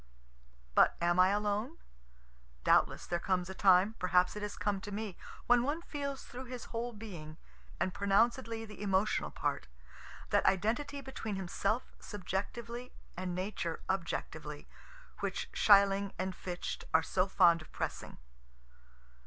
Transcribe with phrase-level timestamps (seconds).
[0.73, 1.77] But am I alone?
[2.63, 6.45] Doubtless there comes a time perhaps it has come to me when one feels through
[6.45, 7.37] his whole being,
[7.79, 9.67] and pronouncedly the emotional part,
[10.31, 14.67] that identity between himself subjectively and Nature objectively
[15.19, 18.17] which Schelling and Fichte are so fond of pressing.